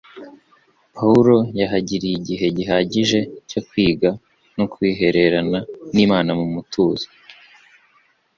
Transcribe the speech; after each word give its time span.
Pawulo 0.95 1.35
yahagiriye 1.59 2.13
igihe 2.19 2.45
gihagije 2.57 3.19
cyo 3.49 3.61
kwiga 3.67 4.09
no 4.57 4.65
kwihererana 4.71 5.59
n’Imana 5.95 6.31
mu 6.39 6.47
mutuzo. 6.53 7.05